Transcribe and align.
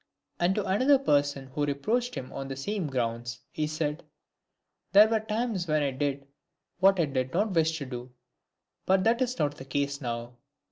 And 0.39 0.55
to 0.55 0.65
another 0.65 0.97
person 0.97 1.45
who 1.53 1.63
reproached 1.63 2.15
him 2.15 2.33
on 2.33 2.47
the 2.47 2.55
same 2.55 2.87
grounds, 2.87 3.41
he 3.51 3.67
said," 3.67 4.03
There 4.93 5.07
were 5.07 5.19
times 5.19 5.67
when 5.67 5.83
1 5.83 5.99
did 5.99 6.25
what 6.79 6.99
I 6.99 7.05
did 7.05 7.33
not 7.35 7.51
wish 7.53 7.77
to, 7.77 8.11
but 8.87 9.03
that 9.03 9.21
is 9.21 9.37
not 9.37 9.57
the 9.57 9.65
case 9.65 10.01
now." 10.01 10.37